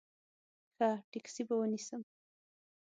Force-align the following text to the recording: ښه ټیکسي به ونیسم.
ښه 0.75 0.89
ټیکسي 1.11 1.43
به 1.47 1.55
ونیسم. 1.57 2.01